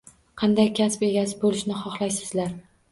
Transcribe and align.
Qanday 0.41 0.71
kasb 0.79 1.05
egasi 1.09 1.39
bo‘lishni 1.45 1.79
xohlaysizlar? 1.87 2.61